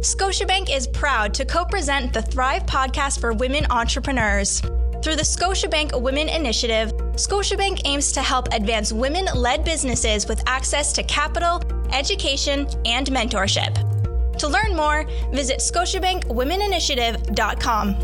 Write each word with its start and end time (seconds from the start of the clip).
Scotiabank 0.00 0.74
is 0.74 0.86
proud 0.86 1.34
to 1.34 1.44
co 1.44 1.66
present 1.66 2.14
the 2.14 2.22
Thrive 2.22 2.64
podcast 2.64 3.20
for 3.20 3.34
women 3.34 3.66
entrepreneurs. 3.68 4.62
Through 5.02 5.16
the 5.16 5.22
Scotiabank 5.22 6.00
Women 6.00 6.30
Initiative, 6.30 6.94
Scotiabank 7.16 7.82
aims 7.84 8.10
to 8.12 8.22
help 8.22 8.48
advance 8.52 8.94
women 8.94 9.26
led 9.34 9.62
businesses 9.62 10.26
with 10.26 10.42
access 10.46 10.94
to 10.94 11.02
capital, 11.02 11.60
education, 11.92 12.66
and 12.86 13.08
mentorship. 13.08 13.74
To 14.38 14.48
learn 14.48 14.74
more, 14.74 15.04
visit 15.32 15.58
ScotiabankWomenInitiative.com. 15.58 17.94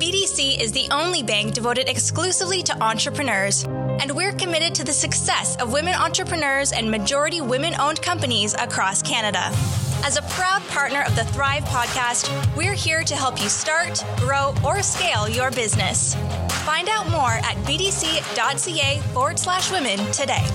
BDC 0.00 0.58
is 0.58 0.72
the 0.72 0.88
only 0.90 1.22
bank 1.22 1.52
devoted 1.52 1.90
exclusively 1.90 2.62
to 2.62 2.82
entrepreneurs, 2.82 3.66
and 4.00 4.10
we're 4.10 4.32
committed 4.32 4.74
to 4.74 4.84
the 4.84 4.92
success 4.92 5.56
of 5.56 5.72
women 5.72 5.94
entrepreneurs 5.94 6.72
and 6.72 6.90
majority 6.90 7.40
women 7.40 7.74
owned 7.78 8.00
companies 8.02 8.54
across 8.54 9.02
Canada. 9.02 9.50
As 10.04 10.16
a 10.16 10.22
proud 10.22 10.62
partner 10.68 11.02
of 11.02 11.16
the 11.16 11.24
Thrive 11.24 11.64
podcast, 11.64 12.30
we're 12.56 12.74
here 12.74 13.02
to 13.02 13.16
help 13.16 13.40
you 13.42 13.48
start, 13.48 14.04
grow, 14.18 14.54
or 14.64 14.82
scale 14.82 15.28
your 15.28 15.50
business. 15.50 16.14
Find 16.64 16.88
out 16.88 17.08
more 17.10 17.32
at 17.32 17.56
bdc.ca 17.64 19.00
forward 19.12 19.38
slash 19.38 19.70
women 19.70 19.98
today. 20.12 20.46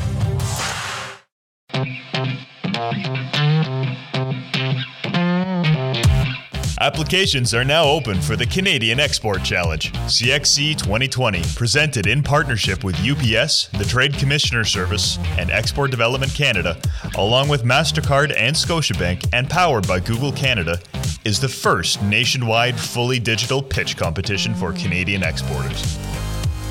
Applications 6.81 7.53
are 7.53 7.63
now 7.63 7.83
open 7.83 8.19
for 8.19 8.35
the 8.35 8.47
Canadian 8.47 8.99
Export 8.99 9.43
Challenge, 9.43 9.93
CXC 9.93 10.75
2020, 10.79 11.43
presented 11.53 12.07
in 12.07 12.23
partnership 12.23 12.83
with 12.83 12.95
UPS, 13.07 13.67
the 13.67 13.85
Trade 13.87 14.15
Commissioner 14.15 14.63
Service, 14.63 15.19
and 15.37 15.51
Export 15.51 15.91
Development 15.91 16.33
Canada, 16.33 16.75
along 17.19 17.49
with 17.49 17.65
MasterCard 17.65 18.33
and 18.35 18.55
Scotiabank, 18.55 19.29
and 19.31 19.47
powered 19.47 19.87
by 19.87 19.99
Google 19.99 20.31
Canada, 20.31 20.79
is 21.23 21.39
the 21.39 21.47
first 21.47 22.01
nationwide 22.01 22.79
fully 22.79 23.19
digital 23.19 23.61
pitch 23.61 23.95
competition 23.95 24.55
for 24.55 24.73
Canadian 24.73 25.21
exporters. 25.21 25.99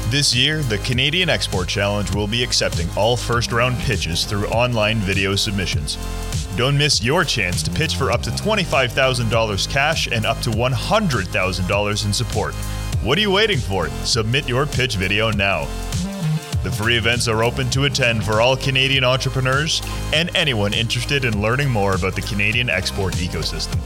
This 0.09 0.35
year, 0.35 0.61
the 0.63 0.79
Canadian 0.79 1.31
Export 1.31 1.69
Challenge 1.69 2.13
will 2.17 2.27
be 2.27 2.43
accepting 2.43 2.89
all 2.97 3.17
first 3.17 3.53
round 3.53 3.79
pitches 3.79 4.25
through 4.25 4.49
online 4.49 4.97
video 4.99 5.37
submissions. 5.37 5.99
Don't 6.57 6.77
miss 6.77 7.03
your 7.03 7.25
chance 7.25 7.63
to 7.63 7.71
pitch 7.71 7.97
for 7.97 8.11
up 8.11 8.23
to 8.23 8.31
$25,000 8.31 9.71
cash 9.71 10.09
and 10.09 10.27
up 10.27 10.41
to 10.41 10.51
$100,000 10.51 12.05
in 12.05 12.13
support. 12.13 12.55
What 13.03 13.17
are 13.17 13.21
you 13.23 13.31
waiting 13.31 13.59
for? 13.59 13.89
Submit 14.05 14.49
your 14.49 14.67
pitch 14.67 14.97
video 14.97 15.31
now. 15.31 15.67
The 16.63 16.71
free 16.71 16.99
events 16.99 17.27
are 17.29 17.43
open 17.43 17.71
to 17.71 17.87
attend 17.87 18.23
for 18.23 18.43
all 18.43 18.57
Canadian 18.57 19.05
entrepreneurs 19.05 19.81
and 20.13 20.31
anyone 20.37 20.75
interested 20.75 21.25
in 21.25 21.41
learning 21.41 21.71
more 21.71 21.95
about 21.95 22.15
the 22.15 22.21
Canadian 22.21 22.69
export 22.69 23.15
ecosystem. 23.15 23.81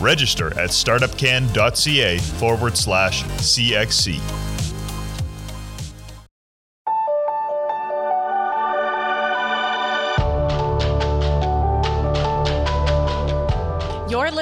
Register 0.00 0.48
at 0.58 0.70
startupcan.ca 0.70 2.18
forward 2.18 2.76
slash 2.76 3.24
CXC. 3.24 4.55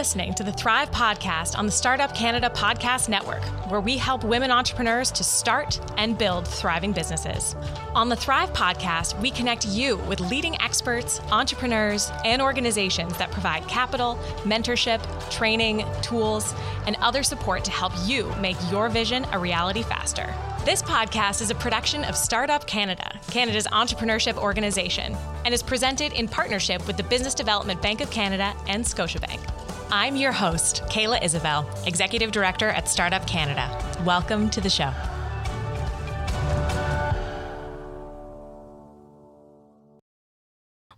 Listening 0.04 0.34
to 0.34 0.44
the 0.44 0.52
Thrive 0.52 0.90
Podcast 0.90 1.58
on 1.58 1.64
the 1.64 1.72
Startup 1.72 2.14
Canada 2.14 2.50
Podcast 2.54 3.08
Network, 3.08 3.42
where 3.70 3.80
we 3.80 3.96
help 3.96 4.22
women 4.22 4.50
entrepreneurs 4.50 5.10
to 5.10 5.24
start 5.24 5.80
and 5.96 6.18
build 6.18 6.46
thriving 6.46 6.92
businesses. 6.92 7.56
On 7.94 8.10
the 8.10 8.14
Thrive 8.14 8.52
Podcast, 8.52 9.18
we 9.22 9.30
connect 9.30 9.66
you 9.66 9.96
with 9.96 10.20
leading 10.20 10.60
experts, 10.60 11.22
entrepreneurs, 11.32 12.12
and 12.22 12.42
organizations 12.42 13.16
that 13.16 13.30
provide 13.30 13.66
capital, 13.66 14.18
mentorship, 14.42 15.00
training, 15.30 15.86
tools, 16.02 16.54
and 16.86 16.96
other 16.96 17.22
support 17.22 17.64
to 17.64 17.70
help 17.70 17.94
you 18.04 18.30
make 18.42 18.58
your 18.70 18.90
vision 18.90 19.24
a 19.32 19.38
reality 19.38 19.82
faster. 19.82 20.34
This 20.66 20.82
podcast 20.82 21.40
is 21.40 21.50
a 21.50 21.54
production 21.54 22.04
of 22.04 22.14
Startup 22.14 22.66
Canada, 22.66 23.18
Canada's 23.28 23.66
entrepreneurship 23.68 24.36
organization, 24.36 25.16
and 25.46 25.54
is 25.54 25.62
presented 25.62 26.12
in 26.12 26.28
partnership 26.28 26.86
with 26.86 26.98
the 26.98 27.04
Business 27.04 27.32
Development 27.32 27.80
Bank 27.80 28.02
of 28.02 28.10
Canada 28.10 28.54
and 28.66 28.84
Scotiabank. 28.84 29.53
I'm 29.96 30.16
your 30.16 30.32
host, 30.32 30.82
Kayla 30.86 31.22
Isabelle, 31.22 31.70
Executive 31.86 32.32
Director 32.32 32.68
at 32.68 32.88
Startup 32.88 33.24
Canada. 33.28 33.70
Welcome 34.04 34.50
to 34.50 34.60
the 34.60 34.68
show. 34.68 34.92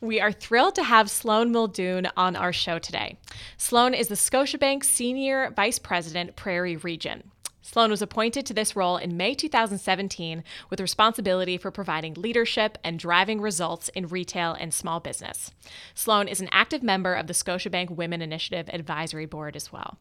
We 0.00 0.18
are 0.18 0.32
thrilled 0.32 0.76
to 0.76 0.82
have 0.82 1.10
Sloan 1.10 1.52
Muldoon 1.52 2.08
on 2.16 2.36
our 2.36 2.54
show 2.54 2.78
today. 2.78 3.18
Sloan 3.58 3.92
is 3.92 4.08
the 4.08 4.14
Scotiabank 4.14 4.82
Senior 4.82 5.50
Vice 5.54 5.78
President, 5.78 6.34
Prairie 6.34 6.76
Region. 6.76 7.32
Sloan 7.66 7.90
was 7.90 8.00
appointed 8.00 8.46
to 8.46 8.54
this 8.54 8.76
role 8.76 8.96
in 8.96 9.16
May 9.16 9.34
2017 9.34 10.44
with 10.70 10.78
responsibility 10.80 11.58
for 11.58 11.72
providing 11.72 12.14
leadership 12.14 12.78
and 12.84 12.96
driving 12.96 13.40
results 13.40 13.88
in 13.88 14.06
retail 14.06 14.52
and 14.52 14.72
small 14.72 15.00
business. 15.00 15.50
Sloan 15.92 16.28
is 16.28 16.40
an 16.40 16.48
active 16.52 16.84
member 16.84 17.14
of 17.14 17.26
the 17.26 17.32
Scotiabank 17.32 17.90
Women 17.90 18.22
Initiative 18.22 18.70
Advisory 18.72 19.26
Board 19.26 19.56
as 19.56 19.72
well. 19.72 19.98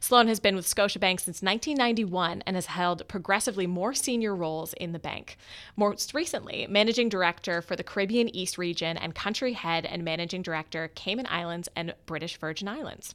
Sloan 0.00 0.26
has 0.26 0.40
been 0.40 0.56
with 0.56 0.66
Scotiabank 0.66 1.20
since 1.20 1.40
1991 1.40 2.42
and 2.48 2.56
has 2.56 2.66
held 2.66 3.06
progressively 3.06 3.68
more 3.68 3.94
senior 3.94 4.34
roles 4.34 4.72
in 4.72 4.90
the 4.90 4.98
bank. 4.98 5.36
Most 5.76 6.14
recently, 6.14 6.66
managing 6.68 7.08
director 7.08 7.62
for 7.62 7.76
the 7.76 7.84
Caribbean 7.84 8.34
East 8.34 8.58
region 8.58 8.96
and 8.96 9.14
country 9.14 9.52
head 9.52 9.86
and 9.86 10.02
managing 10.02 10.42
director, 10.42 10.90
Cayman 10.96 11.28
Islands 11.30 11.68
and 11.76 11.94
British 12.06 12.38
Virgin 12.38 12.66
Islands. 12.66 13.14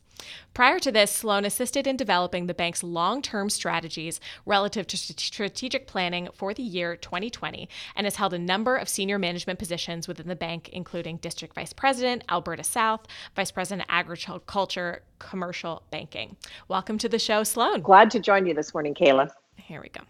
Prior 0.53 0.79
to 0.79 0.91
this, 0.91 1.11
Sloan 1.11 1.45
assisted 1.45 1.87
in 1.87 1.95
developing 1.95 2.47
the 2.47 2.53
bank's 2.53 2.83
long 2.83 3.21
term 3.21 3.49
strategies 3.49 4.19
relative 4.45 4.87
to 4.87 4.97
strategic 4.97 5.87
planning 5.87 6.29
for 6.33 6.53
the 6.53 6.63
year 6.63 6.95
2020 6.95 7.69
and 7.95 8.05
has 8.05 8.17
held 8.17 8.33
a 8.33 8.39
number 8.39 8.75
of 8.75 8.89
senior 8.89 9.17
management 9.17 9.59
positions 9.59 10.07
within 10.07 10.27
the 10.27 10.35
bank, 10.35 10.69
including 10.69 11.17
District 11.17 11.53
Vice 11.53 11.73
President, 11.73 12.23
Alberta 12.29 12.63
South, 12.63 13.05
Vice 13.35 13.51
President, 13.51 13.87
Agriculture, 13.89 15.03
Commercial 15.19 15.83
Banking. 15.91 16.35
Welcome 16.67 16.97
to 16.97 17.09
the 17.09 17.19
show, 17.19 17.43
Sloan. 17.43 17.81
Glad 17.81 18.11
to 18.11 18.19
join 18.19 18.45
you 18.45 18.53
this 18.53 18.73
morning, 18.73 18.93
Kayla. 18.93 19.29
Here 19.55 19.81
we 19.81 19.89
go. 19.89 20.01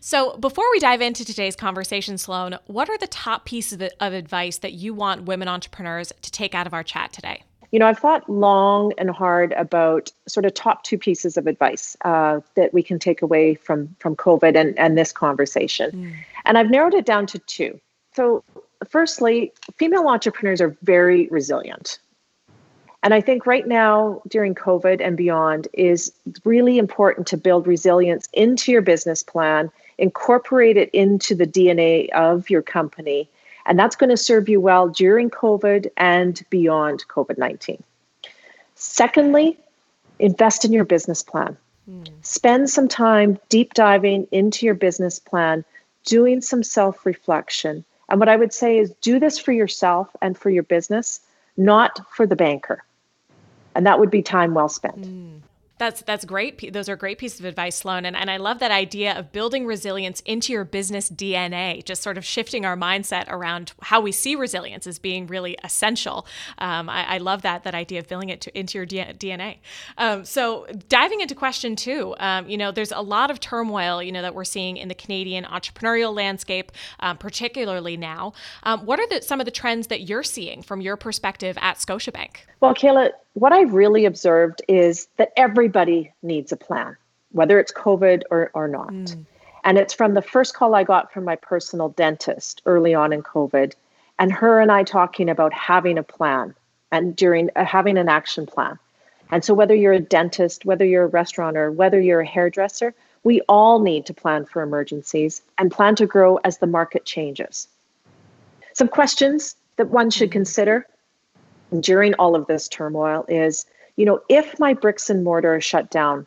So, 0.00 0.36
before 0.36 0.70
we 0.70 0.78
dive 0.78 1.00
into 1.00 1.24
today's 1.24 1.56
conversation, 1.56 2.18
Sloan, 2.18 2.58
what 2.66 2.88
are 2.88 2.98
the 2.98 3.06
top 3.06 3.44
pieces 3.44 3.80
of 4.00 4.12
advice 4.12 4.58
that 4.58 4.72
you 4.72 4.92
want 4.94 5.24
women 5.24 5.48
entrepreneurs 5.48 6.12
to 6.20 6.30
take 6.30 6.54
out 6.54 6.66
of 6.66 6.74
our 6.74 6.82
chat 6.82 7.12
today? 7.12 7.44
You 7.70 7.78
know, 7.78 7.86
I've 7.86 7.98
thought 7.98 8.28
long 8.28 8.92
and 8.98 9.10
hard 9.10 9.52
about 9.52 10.10
sort 10.26 10.44
of 10.44 10.54
top 10.54 10.82
two 10.82 10.98
pieces 10.98 11.36
of 11.36 11.46
advice 11.46 11.96
uh, 12.04 12.40
that 12.56 12.74
we 12.74 12.82
can 12.82 12.98
take 12.98 13.22
away 13.22 13.54
from 13.54 13.94
from 13.98 14.16
COVID 14.16 14.56
and 14.56 14.76
and 14.78 14.98
this 14.98 15.12
conversation, 15.12 15.90
mm. 15.90 16.14
and 16.44 16.58
I've 16.58 16.70
narrowed 16.70 16.94
it 16.94 17.06
down 17.06 17.26
to 17.26 17.38
two. 17.38 17.80
So, 18.14 18.42
firstly, 18.88 19.52
female 19.76 20.08
entrepreneurs 20.08 20.60
are 20.60 20.76
very 20.82 21.28
resilient. 21.28 22.00
And 23.02 23.14
I 23.14 23.20
think 23.20 23.46
right 23.46 23.66
now, 23.66 24.20
during 24.28 24.54
COVID 24.54 25.00
and 25.00 25.16
beyond, 25.16 25.68
is 25.72 26.12
really 26.44 26.76
important 26.76 27.26
to 27.28 27.36
build 27.36 27.66
resilience 27.66 28.28
into 28.32 28.72
your 28.72 28.82
business 28.82 29.22
plan, 29.22 29.70
incorporate 29.96 30.76
it 30.76 30.90
into 30.90 31.34
the 31.34 31.46
DNA 31.46 32.10
of 32.10 32.50
your 32.50 32.60
company, 32.60 33.30
and 33.66 33.78
that's 33.78 33.96
going 33.96 34.10
to 34.10 34.16
serve 34.16 34.48
you 34.48 34.60
well 34.60 34.88
during 34.88 35.30
COVID 35.30 35.90
and 35.96 36.42
beyond 36.50 37.04
COVID 37.08 37.38
19. 37.38 37.82
Secondly, 38.74 39.58
invest 40.18 40.64
in 40.64 40.72
your 40.72 40.84
business 40.84 41.22
plan. 41.22 41.56
Mm. 41.90 42.08
Spend 42.22 42.70
some 42.70 42.88
time 42.88 43.38
deep 43.48 43.74
diving 43.74 44.26
into 44.32 44.66
your 44.66 44.74
business 44.74 45.18
plan, 45.18 45.64
doing 46.04 46.40
some 46.40 46.62
self 46.62 47.04
reflection. 47.04 47.84
And 48.08 48.18
what 48.18 48.28
I 48.28 48.36
would 48.36 48.52
say 48.52 48.78
is 48.78 48.92
do 49.00 49.20
this 49.20 49.38
for 49.38 49.52
yourself 49.52 50.08
and 50.20 50.36
for 50.36 50.50
your 50.50 50.64
business, 50.64 51.20
not 51.56 52.00
for 52.10 52.26
the 52.26 52.36
banker 52.36 52.82
and 53.74 53.86
that 53.86 53.98
would 53.98 54.10
be 54.10 54.22
time 54.22 54.54
well 54.54 54.68
spent. 54.68 55.02
Mm. 55.02 55.40
That's 55.80 56.02
that's 56.02 56.26
great. 56.26 56.74
Those 56.74 56.90
are 56.90 56.96
great 56.96 57.16
pieces 57.16 57.40
of 57.40 57.46
advice, 57.46 57.74
Sloan. 57.74 58.04
And, 58.04 58.14
and 58.14 58.30
I 58.30 58.36
love 58.36 58.58
that 58.58 58.70
idea 58.70 59.18
of 59.18 59.32
building 59.32 59.64
resilience 59.64 60.20
into 60.26 60.52
your 60.52 60.62
business 60.62 61.08
DNA, 61.08 61.82
just 61.82 62.02
sort 62.02 62.18
of 62.18 62.24
shifting 62.24 62.66
our 62.66 62.76
mindset 62.76 63.24
around 63.28 63.72
how 63.80 64.02
we 64.02 64.12
see 64.12 64.36
resilience 64.36 64.86
as 64.86 64.98
being 64.98 65.26
really 65.26 65.56
essential. 65.64 66.26
Um, 66.58 66.90
I, 66.90 67.14
I, 67.14 67.16
love 67.16 67.40
that 67.42 67.64
that 67.64 67.74
idea 67.74 67.98
of 67.98 68.08
building 68.08 68.28
it 68.28 68.42
to, 68.42 68.58
into 68.58 68.76
your 68.76 68.86
DNA. 68.86 69.60
Um, 69.96 70.26
so 70.26 70.66
diving 70.90 71.22
into 71.22 71.34
question 71.34 71.76
two, 71.76 72.14
um, 72.20 72.46
you 72.46 72.58
know, 72.58 72.72
there's 72.72 72.92
a 72.92 73.00
lot 73.00 73.30
of 73.30 73.40
turmoil, 73.40 74.02
you 74.02 74.12
know, 74.12 74.20
that 74.20 74.34
we're 74.34 74.44
seeing 74.44 74.76
in 74.76 74.88
the 74.88 74.94
Canadian 74.94 75.44
entrepreneurial 75.44 76.14
landscape, 76.14 76.72
um, 76.98 77.16
particularly 77.16 77.96
now. 77.96 78.34
Um, 78.64 78.84
what 78.84 79.00
are 79.00 79.08
the, 79.08 79.22
some 79.22 79.40
of 79.40 79.46
the 79.46 79.50
trends 79.50 79.86
that 79.86 80.02
you're 80.02 80.24
seeing 80.24 80.60
from 80.60 80.82
your 80.82 80.98
perspective 80.98 81.56
at 81.58 81.78
Scotiabank? 81.78 82.49
Well, 82.60 82.74
Kayla, 82.74 83.10
what 83.34 83.52
I've 83.52 83.72
really 83.72 84.04
observed 84.04 84.62
is 84.68 85.08
that 85.16 85.32
everybody 85.36 86.12
needs 86.22 86.52
a 86.52 86.56
plan, 86.56 86.96
whether 87.32 87.58
it's 87.58 87.72
COVID 87.72 88.22
or, 88.30 88.50
or 88.54 88.68
not. 88.68 88.92
Mm. 88.92 89.26
And 89.64 89.78
it's 89.78 89.94
from 89.94 90.14
the 90.14 90.22
first 90.22 90.54
call 90.54 90.74
I 90.74 90.84
got 90.84 91.12
from 91.12 91.24
my 91.24 91.36
personal 91.36 91.90
dentist 91.90 92.62
early 92.66 92.94
on 92.94 93.12
in 93.12 93.22
COVID. 93.22 93.74
and 94.18 94.32
her 94.32 94.60
and 94.60 94.70
I 94.70 94.84
talking 94.84 95.30
about 95.30 95.52
having 95.52 95.96
a 95.96 96.02
plan 96.02 96.54
and 96.92 97.16
during 97.16 97.50
uh, 97.56 97.64
having 97.64 97.96
an 97.96 98.08
action 98.08 98.46
plan. 98.46 98.78
And 99.30 99.44
so, 99.44 99.54
whether 99.54 99.74
you're 99.74 99.92
a 99.92 100.00
dentist, 100.00 100.64
whether 100.64 100.84
you're 100.84 101.04
a 101.04 101.08
restaurateur, 101.08 101.70
whether 101.70 102.00
you're 102.00 102.20
a 102.20 102.26
hairdresser, 102.26 102.94
we 103.22 103.40
all 103.48 103.80
need 103.80 104.06
to 104.06 104.14
plan 104.14 104.44
for 104.44 104.62
emergencies 104.62 105.42
and 105.58 105.70
plan 105.70 105.94
to 105.96 106.06
grow 106.06 106.38
as 106.38 106.58
the 106.58 106.66
market 106.66 107.04
changes. 107.04 107.68
Some 108.74 108.88
questions 108.88 109.56
that 109.76 109.90
one 109.90 110.10
should 110.10 110.32
consider 110.32 110.86
during 111.78 112.14
all 112.14 112.34
of 112.34 112.46
this 112.46 112.68
turmoil 112.68 113.24
is 113.28 113.66
you 113.96 114.06
know, 114.06 114.22
if 114.30 114.58
my 114.58 114.72
bricks 114.72 115.10
and 115.10 115.22
mortar 115.22 115.56
are 115.56 115.60
shut 115.60 115.90
down, 115.90 116.26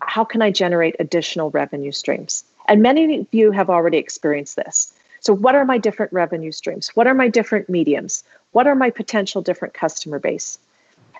how 0.00 0.24
can 0.24 0.40
I 0.40 0.50
generate 0.50 0.96
additional 0.98 1.50
revenue 1.50 1.92
streams? 1.92 2.44
And 2.68 2.80
many 2.80 3.20
of 3.20 3.26
you 3.32 3.50
have 3.50 3.68
already 3.68 3.98
experienced 3.98 4.56
this. 4.56 4.94
So, 5.20 5.34
what 5.34 5.54
are 5.54 5.66
my 5.66 5.76
different 5.76 6.12
revenue 6.12 6.52
streams? 6.52 6.88
What 6.94 7.06
are 7.06 7.14
my 7.14 7.28
different 7.28 7.68
mediums? 7.68 8.24
What 8.52 8.66
are 8.66 8.74
my 8.74 8.90
potential 8.90 9.42
different 9.42 9.74
customer 9.74 10.18
base? 10.18 10.58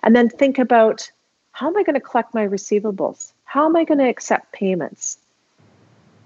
And 0.01 0.15
then 0.15 0.29
think 0.29 0.57
about 0.57 1.11
how 1.51 1.67
am 1.67 1.77
I 1.77 1.83
going 1.83 1.93
to 1.93 1.99
collect 1.99 2.33
my 2.33 2.47
receivables? 2.47 3.31
How 3.43 3.65
am 3.65 3.75
I 3.75 3.83
going 3.83 3.99
to 3.99 4.09
accept 4.09 4.51
payments? 4.51 5.17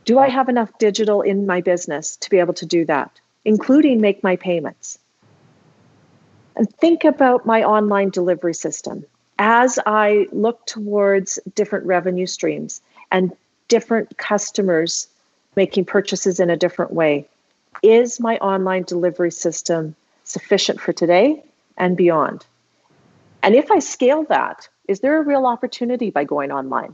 Do 0.05 0.17
I 0.17 0.29
have 0.29 0.49
enough 0.49 0.77
digital 0.77 1.21
in 1.21 1.45
my 1.45 1.61
business 1.61 2.15
to 2.17 2.29
be 2.29 2.39
able 2.39 2.53
to 2.55 2.65
do 2.65 2.85
that, 2.85 3.19
including 3.45 4.01
make 4.01 4.23
my 4.23 4.35
payments? 4.35 4.97
And 6.59 6.69
think 6.75 7.05
about 7.05 7.45
my 7.45 7.63
online 7.63 8.09
delivery 8.09 8.53
system. 8.53 9.05
As 9.37 9.79
I 9.85 10.27
look 10.33 10.65
towards 10.65 11.39
different 11.55 11.85
revenue 11.85 12.27
streams 12.27 12.81
and 13.13 13.31
different 13.69 14.17
customers 14.17 15.07
making 15.55 15.85
purchases 15.85 16.37
in 16.37 16.49
a 16.49 16.57
different 16.57 16.91
way, 16.91 17.25
is 17.81 18.19
my 18.19 18.37
online 18.39 18.83
delivery 18.83 19.31
system 19.31 19.95
sufficient 20.25 20.81
for 20.81 20.91
today 20.91 21.41
and 21.77 21.95
beyond? 21.95 22.45
And 23.41 23.55
if 23.55 23.71
I 23.71 23.79
scale 23.79 24.23
that, 24.23 24.67
is 24.89 24.99
there 24.99 25.17
a 25.17 25.23
real 25.23 25.45
opportunity 25.45 26.09
by 26.09 26.25
going 26.25 26.51
online? 26.51 26.93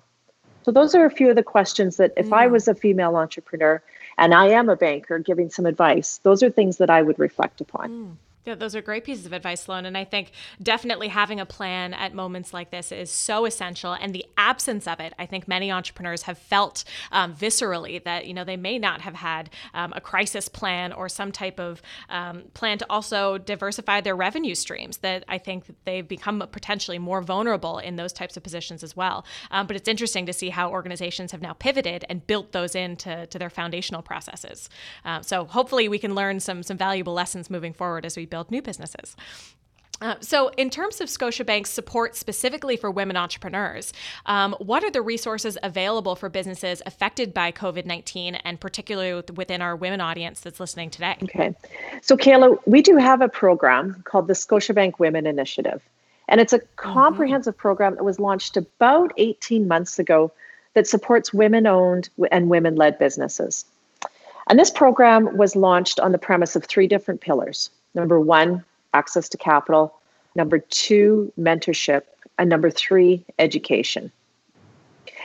So, 0.62 0.72
those 0.72 0.94
are 0.94 1.06
a 1.06 1.10
few 1.10 1.32
of 1.32 1.36
the 1.36 1.42
questions 1.42 1.98
that 1.98 2.14
if 2.18 2.28
mm. 2.28 2.38
I 2.38 2.46
was 2.46 2.68
a 2.68 2.76
female 2.76 3.16
entrepreneur 3.16 3.82
and 4.20 4.32
I 4.32 4.50
am 4.50 4.70
a 4.70 4.76
banker 4.76 5.18
giving 5.18 5.50
some 5.50 5.66
advice, 5.66 6.20
those 6.22 6.44
are 6.44 6.52
things 6.52 6.78
that 6.78 6.92
I 6.92 7.02
would 7.02 7.18
reflect 7.18 7.62
upon. 7.62 7.90
Mm. 7.90 8.16
Yeah, 8.46 8.54
those 8.54 8.76
are 8.76 8.82
great 8.82 9.04
pieces 9.04 9.26
of 9.26 9.34
advice, 9.34 9.62
Sloan. 9.62 9.86
And 9.88 9.98
I 9.98 10.04
think 10.04 10.32
definitely 10.62 11.08
having 11.08 11.40
a 11.40 11.48
plan 11.48 11.96
at 11.96 12.14
moments 12.14 12.54
like 12.54 12.70
this 12.70 12.92
is 12.92 13.10
so 13.10 13.46
essential. 13.46 13.94
And 13.94 14.14
the 14.14 14.24
absence 14.38 14.88
of 14.88 15.00
it, 15.00 15.14
I 15.18 15.26
think 15.26 15.48
many 15.48 15.72
entrepreneurs 15.72 16.24
have 16.24 16.38
felt 16.38 16.84
um, 17.12 17.34
viscerally 17.34 18.04
that, 18.04 18.28
you 18.28 18.36
know, 18.36 18.44
they 18.44 18.56
may 18.56 18.78
not 18.78 19.02
have 19.02 19.16
had 19.16 19.50
um, 19.74 19.94
a 19.96 20.02
crisis 20.02 20.48
plan 20.48 20.94
or 20.94 21.10
some 21.10 21.32
type 21.32 21.60
of 21.60 21.82
um, 22.10 22.44
plan 22.54 22.78
to 22.78 22.86
also 22.88 23.40
diversify 23.40 24.00
their 24.02 24.16
revenue 24.16 24.54
streams, 24.54 24.98
that 24.98 25.24
I 25.28 25.40
think 25.40 25.66
they've 25.86 26.08
become 26.08 26.48
potentially 26.52 27.00
more 27.00 27.24
vulnerable 27.24 27.80
in 27.80 27.96
those 27.96 28.14
types 28.14 28.38
of 28.38 28.44
positions 28.44 28.84
as 28.84 28.96
well. 28.96 29.26
Um, 29.50 29.66
but 29.66 29.76
it's 29.76 29.88
interesting 29.88 30.28
to 30.28 30.34
see 30.34 30.50
how 30.50 30.70
organizations 30.70 31.32
have 31.32 31.42
now 31.42 31.54
pivoted 31.54 32.06
and 32.10 32.28
built 32.28 32.52
those 32.52 32.76
into 32.76 33.26
to 33.26 33.40
their 33.40 33.50
foundational 33.50 34.04
processes. 34.04 34.70
Um, 35.04 35.24
so 35.24 35.46
hopefully 35.46 35.90
we 35.90 35.98
can 35.98 36.14
learn 36.14 36.40
some, 36.40 36.62
some 36.62 36.78
valuable 36.78 37.14
lessons 37.14 37.50
moving 37.50 37.74
forward 37.74 38.06
as 38.06 38.16
we 38.16 38.28
build 38.28 38.35
new 38.50 38.62
businesses. 38.62 39.16
Uh, 40.02 40.16
so, 40.20 40.50
in 40.58 40.70
terms 40.70 41.00
of 41.00 41.08
Scotiabank's 41.08 41.70
support 41.70 42.16
specifically 42.16 42.76
for 42.76 42.92
women 42.92 43.16
entrepreneurs, 43.16 43.94
um, 44.26 44.54
what 44.60 44.84
are 44.84 44.92
the 44.92 45.02
resources 45.02 45.58
available 45.64 46.16
for 46.16 46.28
businesses 46.28 46.82
affected 46.86 47.34
by 47.34 47.52
COVID 47.52 47.86
19 47.86 48.36
and 48.36 48.60
particularly 48.60 49.24
within 49.36 49.62
our 49.62 49.76
women 49.76 50.02
audience 50.02 50.42
that's 50.42 50.60
listening 50.60 50.90
today? 50.90 51.16
Okay. 51.24 51.56
So, 52.02 52.18
Kayla, 52.18 52.60
we 52.66 52.82
do 52.82 52.98
have 52.98 53.22
a 53.22 53.30
program 53.30 54.02
called 54.04 54.28
the 54.28 54.34
Scotiabank 54.34 55.00
Women 55.00 55.26
Initiative. 55.26 55.82
And 56.28 56.42
it's 56.42 56.54
a 56.54 56.60
mm-hmm. 56.60 56.94
comprehensive 56.94 57.54
mm-hmm. 57.54 57.62
program 57.62 57.96
that 57.96 58.04
was 58.04 58.20
launched 58.20 58.58
about 58.58 59.14
18 59.18 59.68
months 59.68 59.98
ago 59.98 60.32
that 60.74 60.88
supports 60.88 61.34
women 61.34 61.66
owned 61.66 62.10
and 62.32 62.50
women 62.50 62.76
led 62.76 63.00
businesses. 63.00 63.66
And 64.48 64.60
this 64.60 64.70
program 64.70 65.38
was 65.38 65.56
launched 65.56 66.00
on 66.00 66.12
the 66.12 66.18
premise 66.18 66.56
of 66.56 66.66
three 66.66 66.88
different 66.88 67.22
pillars. 67.22 67.70
Number 67.96 68.20
one, 68.20 68.64
access 68.94 69.28
to 69.30 69.38
capital. 69.38 70.00
Number 70.36 70.60
two, 70.60 71.32
mentorship. 71.40 72.04
And 72.38 72.50
number 72.50 72.70
three, 72.70 73.26
education. 73.40 74.12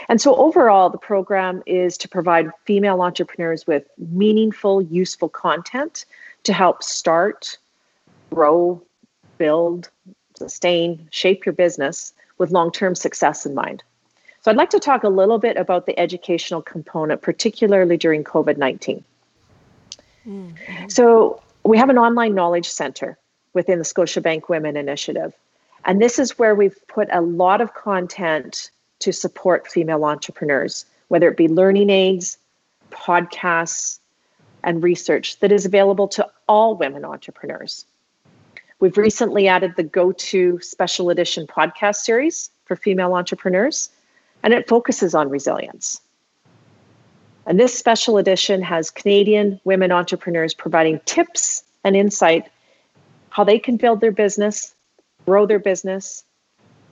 And 0.09 0.21
so, 0.21 0.35
overall, 0.37 0.91
the 0.91 0.99
program 0.99 1.63
is 1.67 1.99
to 1.99 2.09
provide 2.09 2.51
female 2.65 3.03
entrepreneurs 3.03 3.67
with 3.67 3.85
meaningful, 3.99 4.83
useful 4.83 5.29
content 5.29 6.05
to 6.45 6.53
help 6.53 6.83
start, 6.83 7.59
grow, 8.31 8.83
build, 9.39 9.91
sustain, 10.37 11.09
shape 11.11 11.45
your 11.45 11.53
business 11.53 12.13
with 12.39 12.51
long 12.51 12.73
term 12.73 12.95
success 12.95 13.45
in 13.45 13.55
mind. 13.55 13.83
So, 14.41 14.51
I'd 14.51 14.57
like 14.57 14.71
to 14.71 14.81
talk 14.81 15.05
a 15.05 15.09
little 15.09 15.39
bit 15.39 15.57
about 15.57 15.87
the 15.87 15.99
educational 15.99 16.63
component, 16.63 17.21
particularly 17.23 17.97
during 17.97 18.25
COVID 18.25 18.57
19. 18.57 19.05
Mm-hmm. 20.27 20.89
So, 20.89 21.43
we 21.65 21.79
have 21.79 21.91
an 21.91 21.99
online 21.99 22.35
knowledge 22.35 22.69
center 22.69 23.19
within 23.53 23.79
the 23.79 23.85
Scotiabank 23.85 24.49
Women 24.49 24.77
Initiative. 24.77 25.33
And 25.85 26.01
this 26.01 26.19
is 26.19 26.39
where 26.39 26.55
we've 26.55 26.79
put 26.89 27.09
a 27.11 27.21
lot 27.21 27.61
of 27.61 27.75
content 27.75 28.71
to 29.01 29.13
support 29.13 29.67
female 29.67 30.05
entrepreneurs, 30.05 30.85
whether 31.09 31.29
it 31.29 31.37
be 31.37 31.49
learning 31.49 31.91
aids, 31.91 32.39
podcasts, 32.91 33.99
and 34.63 34.83
research 34.83 35.39
that 35.41 35.53
is 35.53 35.65
available 35.65 36.07
to 36.09 36.29
all 36.49 36.77
women 36.77 37.05
entrepreneurs. 37.05 37.87
We've 38.79 38.97
recently 38.97 39.49
added 39.49 39.75
the 39.77 39.83
Go 39.83 40.13
To 40.13 40.59
Special 40.61 41.11
Edition 41.11 41.47
podcast 41.47 41.97
series 41.97 42.51
for 42.65 42.77
female 42.77 43.15
entrepreneurs, 43.15 43.91
and 44.43 44.53
it 44.53 44.69
focuses 44.69 45.15
on 45.15 45.29
resilience. 45.29 46.01
And 47.47 47.59
this 47.59 47.77
special 47.77 48.19
edition 48.19 48.63
has 48.63 48.91
Canadian 48.91 49.61
women 49.65 49.93
entrepreneurs 49.93 50.55
providing 50.55 51.01
tips 51.07 51.65
and 51.85 51.97
insight 51.97 52.51
how 53.31 53.45
they 53.45 53.59
can 53.59 53.77
build 53.77 54.01
their 54.01 54.13
business, 54.13 54.75
grow 55.25 55.47
their 55.47 55.59
business, 55.59 56.25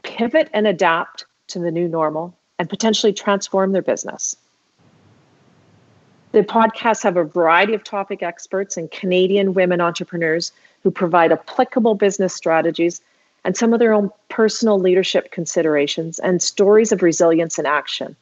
pivot 0.02 0.48
and 0.52 0.66
adapt 0.66 1.26
to 1.48 1.58
the 1.58 1.70
new 1.70 1.88
normal, 1.88 2.34
and 2.58 2.68
potentially 2.68 3.12
transform 3.12 3.72
their 3.72 3.82
business. 3.82 4.36
The 6.32 6.42
podcasts 6.42 7.02
have 7.02 7.16
a 7.16 7.24
variety 7.24 7.74
of 7.74 7.84
topic 7.84 8.22
experts 8.22 8.76
and 8.76 8.90
Canadian 8.90 9.54
women 9.54 9.80
entrepreneurs 9.80 10.52
who 10.82 10.90
provide 10.90 11.32
applicable 11.32 11.94
business 11.94 12.34
strategies 12.34 13.00
and 13.44 13.56
some 13.56 13.72
of 13.72 13.78
their 13.78 13.92
own 13.92 14.10
personal 14.28 14.78
leadership 14.78 15.30
considerations 15.30 16.18
and 16.18 16.42
stories 16.42 16.92
of 16.92 17.02
resilience 17.02 17.58
and 17.58 17.66
action. 17.66 18.14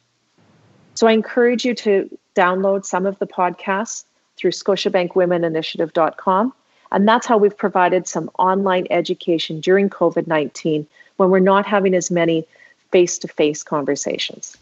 So 0.97 1.05
I 1.05 1.11
encourage 1.11 1.63
you 1.63 1.75
to 1.75 2.09
download 2.33 2.83
some 2.83 3.05
of 3.05 3.19
the 3.19 3.27
podcasts 3.27 4.05
through 4.35 4.49
scotiabankwomeninitiative.com. 4.49 6.53
And 6.91 7.07
that's 7.07 7.27
how 7.27 7.37
we've 7.37 7.55
provided 7.55 8.07
some 8.07 8.31
online 8.39 8.87
education 8.89 9.59
during 9.59 9.91
COVID 9.91 10.25
19 10.25 10.87
when 11.17 11.29
we're 11.29 11.37
not 11.37 11.67
having 11.67 11.93
as 11.93 12.09
many 12.09 12.47
face 12.91 13.19
to 13.19 13.27
face 13.27 13.61
conversations. 13.61 14.57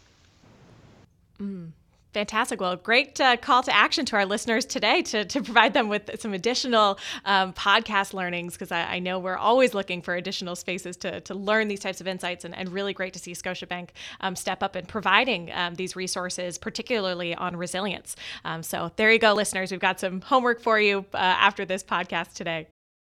Mm. 1.40 1.65
Fantastic. 2.12 2.60
Well, 2.62 2.76
great 2.76 3.20
uh, 3.20 3.36
call 3.36 3.62
to 3.62 3.74
action 3.74 4.06
to 4.06 4.16
our 4.16 4.24
listeners 4.24 4.64
today 4.64 5.02
to, 5.02 5.24
to 5.26 5.42
provide 5.42 5.74
them 5.74 5.88
with 5.88 6.18
some 6.18 6.32
additional 6.32 6.98
um, 7.26 7.52
podcast 7.52 8.14
learnings 8.14 8.54
because 8.54 8.72
I, 8.72 8.84
I, 8.84 8.98
know 9.00 9.18
we're 9.18 9.36
always 9.36 9.74
looking 9.74 10.00
for 10.00 10.14
additional 10.14 10.56
spaces 10.56 10.96
to, 10.98 11.20
to 11.20 11.34
learn 11.34 11.68
these 11.68 11.80
types 11.80 12.00
of 12.00 12.06
insights 12.06 12.46
and, 12.46 12.56
and 12.56 12.70
really 12.70 12.94
great 12.94 13.12
to 13.12 13.18
see 13.18 13.32
Scotiabank 13.32 13.90
um, 14.20 14.34
step 14.34 14.62
up 14.62 14.76
in 14.76 14.86
providing 14.86 15.52
um, 15.52 15.74
these 15.74 15.94
resources, 15.94 16.56
particularly 16.56 17.34
on 17.34 17.54
resilience. 17.54 18.16
Um, 18.46 18.62
so 18.62 18.90
there 18.96 19.12
you 19.12 19.18
go, 19.18 19.34
listeners. 19.34 19.70
We've 19.70 19.78
got 19.78 20.00
some 20.00 20.22
homework 20.22 20.60
for 20.60 20.80
you 20.80 21.04
uh, 21.12 21.18
after 21.18 21.66
this 21.66 21.84
podcast 21.84 22.32
today. 22.32 22.68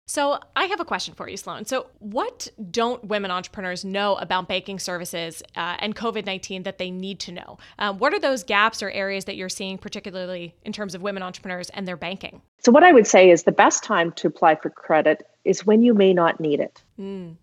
So, 0.09 0.39
I 0.55 0.65
have 0.65 0.79
a 0.79 0.85
question 0.85 1.13
for 1.13 1.29
you, 1.29 1.37
Sloan. 1.37 1.65
So, 1.65 1.85
what 1.99 2.47
don't 2.71 3.03
women 3.05 3.29
entrepreneurs 3.29 3.85
know 3.85 4.15
about 4.15 4.47
banking 4.47 4.79
services 4.79 5.43
uh, 5.55 5.75
and 5.77 5.95
COVID 5.95 6.25
19 6.25 6.63
that 6.63 6.79
they 6.79 6.89
need 6.89 7.19
to 7.19 7.31
know? 7.31 7.59
Um, 7.77 7.99
what 7.99 8.11
are 8.15 8.19
those 8.19 8.43
gaps 8.43 8.81
or 8.81 8.89
areas 8.89 9.25
that 9.25 9.35
you're 9.35 9.49
seeing, 9.49 9.77
particularly 9.77 10.55
in 10.65 10.73
terms 10.73 10.95
of 10.95 11.03
women 11.03 11.21
entrepreneurs 11.21 11.69
and 11.69 11.87
their 11.87 11.95
banking? 11.95 12.41
So, 12.57 12.71
what 12.71 12.83
I 12.83 12.91
would 12.91 13.05
say 13.05 13.29
is 13.29 13.43
the 13.43 13.51
best 13.51 13.83
time 13.83 14.11
to 14.13 14.25
apply 14.25 14.55
for 14.55 14.71
credit 14.71 15.27
is 15.45 15.67
when 15.67 15.83
you 15.83 15.93
may 15.93 16.11
not 16.11 16.39
need 16.39 16.59
it. 16.59 16.81
Mm. 16.99 17.35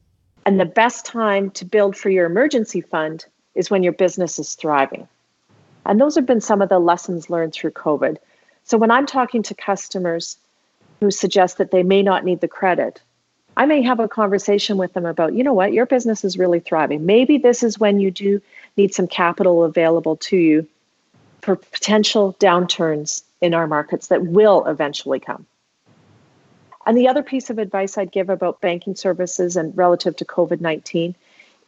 And 0.45 0.59
the 0.59 0.65
best 0.65 1.07
time 1.07 1.53
to 1.53 1.65
build 1.65 1.97
for 1.97 2.11
your 2.11 2.27
emergency 2.27 2.81
fund 2.81 3.27
is 3.55 3.71
when 3.71 3.85
your 3.85 3.93
business 3.93 4.41
is 4.41 4.57
thriving. 4.57 5.07
And 5.85 6.01
those 6.01 6.17
have 6.17 6.27
been 6.27 6.41
some 6.41 6.61
of 6.61 6.69
the 6.69 6.81
lessons 6.81 7.31
learned 7.31 7.53
through 7.53 7.71
COVID. 7.71 8.17
So, 8.65 8.77
when 8.77 8.91
I'm 8.91 9.07
talking 9.07 9.45
to 9.45 9.55
customers, 9.55 10.37
who 11.01 11.11
suggest 11.11 11.59
that 11.59 11.71
they 11.71 11.83
may 11.83 12.03
not 12.03 12.25
need 12.25 12.41
the 12.41 12.49
credit. 12.49 13.01
I 13.57 13.65
may 13.65 13.83
have 13.83 14.01
a 14.01 14.09
conversation 14.09 14.77
with 14.77 14.93
them 14.93 15.07
about, 15.07 15.35
you 15.35 15.43
know 15.43 15.55
what, 15.55 15.73
your 15.73 15.87
business 15.87 16.25
is 16.25 16.39
really 16.39 16.61
thriving. 16.61 17.07
Maybe 17.07 17.39
this 17.39 17.63
is 17.63 17.79
when 17.79 18.01
you 18.01 18.11
do 18.11 18.41
need 18.77 18.95
some 18.95 19.07
capital 19.07 19.65
available 19.65 20.17
to 20.17 20.37
you 20.37 20.67
for 21.41 21.57
potential 21.57 22.37
downturns 22.39 23.23
in 23.41 23.55
our 23.55 23.67
markets 23.67 24.09
that 24.09 24.27
will 24.27 24.67
eventually 24.67 25.21
come. 25.21 25.47
And 26.87 26.97
the 26.97 27.09
other 27.09 27.23
piece 27.23 27.51
of 27.51 27.59
advice 27.59 27.99
I'd 27.99 28.13
give 28.13 28.31
about 28.31 28.61
banking 28.61 28.95
services 28.95 29.57
and 29.57 29.77
relative 29.77 30.17
to 30.17 30.25
COVID 30.25 30.61
19 30.61 31.15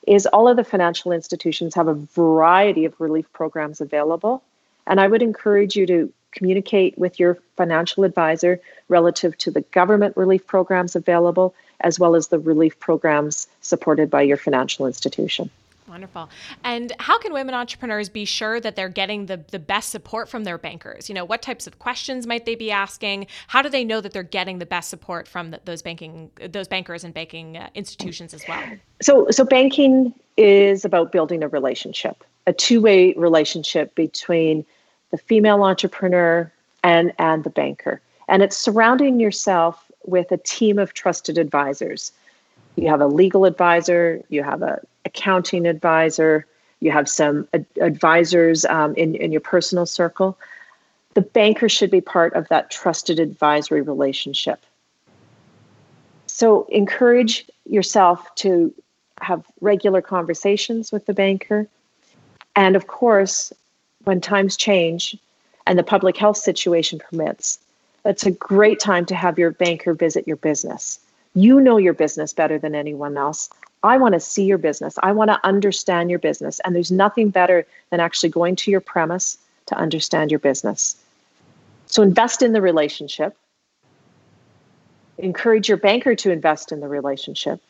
is 0.06 0.26
all 0.26 0.48
of 0.48 0.56
the 0.56 0.64
financial 0.64 1.12
institutions 1.12 1.74
have 1.74 1.88
a 1.88 1.94
variety 1.94 2.84
of 2.84 2.98
relief 3.00 3.30
programs 3.32 3.80
available. 3.80 4.42
And 4.86 5.00
I 5.00 5.08
would 5.08 5.22
encourage 5.22 5.76
you 5.76 5.86
to 5.86 6.12
communicate 6.32 6.96
with 6.98 7.18
your 7.18 7.38
financial 7.56 8.04
advisor 8.04 8.60
relative 8.88 9.36
to 9.38 9.50
the 9.50 9.60
government 9.60 10.16
relief 10.16 10.46
programs 10.46 10.94
available, 10.96 11.54
as 11.80 11.98
well 11.98 12.14
as 12.14 12.28
the 12.28 12.38
relief 12.38 12.78
programs 12.80 13.48
supported 13.60 14.10
by 14.10 14.22
your 14.22 14.36
financial 14.36 14.86
institution. 14.86 15.50
Wonderful. 15.88 16.28
And 16.64 16.92
how 16.98 17.18
can 17.18 17.32
women 17.32 17.54
entrepreneurs 17.54 18.08
be 18.08 18.24
sure 18.24 18.60
that 18.60 18.76
they're 18.76 18.90
getting 18.90 19.26
the, 19.26 19.38
the 19.50 19.58
best 19.58 19.88
support 19.88 20.28
from 20.28 20.44
their 20.44 20.58
bankers? 20.58 21.08
You 21.08 21.14
know, 21.14 21.24
what 21.24 21.40
types 21.40 21.66
of 21.66 21.78
questions 21.78 22.26
might 22.26 22.44
they 22.44 22.54
be 22.54 22.70
asking? 22.70 23.26
How 23.46 23.62
do 23.62 23.70
they 23.70 23.84
know 23.84 24.00
that 24.00 24.12
they're 24.12 24.22
getting 24.22 24.58
the 24.58 24.66
best 24.66 24.90
support 24.90 25.26
from 25.26 25.50
the, 25.50 25.60
those 25.64 25.80
banking 25.80 26.30
those 26.50 26.68
bankers 26.68 27.04
and 27.04 27.14
banking 27.14 27.56
uh, 27.56 27.70
institutions 27.74 28.34
as 28.34 28.44
well? 28.46 28.62
So, 29.00 29.28
so 29.30 29.44
banking 29.44 30.12
is 30.36 30.84
about 30.84 31.10
building 31.10 31.42
a 31.42 31.48
relationship, 31.48 32.22
a 32.46 32.52
two-way 32.52 33.14
relationship 33.14 33.94
between 33.94 34.66
the 35.10 35.18
female 35.18 35.62
entrepreneur 35.62 36.50
and 36.82 37.12
and 37.18 37.44
the 37.44 37.50
banker. 37.50 38.00
And 38.28 38.42
it's 38.42 38.56
surrounding 38.56 39.20
yourself 39.20 39.90
with 40.04 40.30
a 40.32 40.36
team 40.38 40.78
of 40.78 40.94
trusted 40.94 41.38
advisors. 41.38 42.12
You 42.76 42.88
have 42.88 43.00
a 43.00 43.06
legal 43.06 43.44
advisor, 43.44 44.22
you 44.28 44.42
have 44.42 44.62
a 44.62 44.80
accounting 45.04 45.66
advisor, 45.66 46.46
you 46.80 46.90
have 46.90 47.08
some 47.08 47.48
ad- 47.54 47.66
advisors 47.80 48.64
um, 48.66 48.94
in, 48.94 49.14
in 49.16 49.32
your 49.32 49.40
personal 49.40 49.86
circle. 49.86 50.38
The 51.14 51.22
banker 51.22 51.68
should 51.68 51.90
be 51.90 52.00
part 52.00 52.34
of 52.34 52.46
that 52.48 52.70
trusted 52.70 53.18
advisory 53.18 53.82
relationship. 53.82 54.60
So 56.26 56.66
encourage 56.70 57.48
yourself 57.64 58.32
to 58.36 58.72
have 59.20 59.44
regular 59.60 60.00
conversations 60.00 60.92
with 60.92 61.06
the 61.06 61.14
banker. 61.14 61.66
And 62.54 62.76
of 62.76 62.86
course, 62.86 63.52
when 64.08 64.22
times 64.22 64.56
change 64.56 65.14
and 65.66 65.78
the 65.78 65.82
public 65.82 66.16
health 66.16 66.38
situation 66.38 66.98
permits, 66.98 67.58
that's 68.04 68.24
a 68.24 68.30
great 68.30 68.80
time 68.80 69.04
to 69.04 69.14
have 69.14 69.38
your 69.38 69.50
banker 69.50 69.92
visit 69.92 70.26
your 70.26 70.38
business. 70.38 70.98
You 71.34 71.60
know 71.60 71.76
your 71.76 71.92
business 71.92 72.32
better 72.32 72.58
than 72.58 72.74
anyone 72.74 73.18
else. 73.18 73.50
I 73.82 73.98
want 73.98 74.14
to 74.14 74.20
see 74.20 74.44
your 74.44 74.56
business. 74.56 74.94
I 75.02 75.12
want 75.12 75.28
to 75.28 75.38
understand 75.44 76.08
your 76.08 76.20
business. 76.20 76.58
And 76.60 76.74
there's 76.74 76.90
nothing 76.90 77.28
better 77.28 77.66
than 77.90 78.00
actually 78.00 78.30
going 78.30 78.56
to 78.56 78.70
your 78.70 78.80
premise 78.80 79.36
to 79.66 79.76
understand 79.76 80.30
your 80.30 80.40
business. 80.40 80.96
So 81.84 82.02
invest 82.02 82.40
in 82.40 82.54
the 82.54 82.62
relationship. 82.62 83.36
Encourage 85.18 85.68
your 85.68 85.76
banker 85.76 86.14
to 86.14 86.32
invest 86.32 86.72
in 86.72 86.80
the 86.80 86.88
relationship. 86.88 87.60